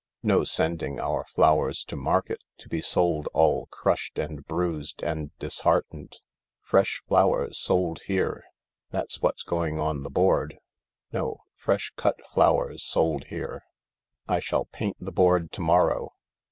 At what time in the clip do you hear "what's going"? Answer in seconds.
9.21-9.79